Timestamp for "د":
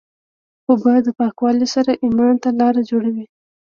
1.05-1.07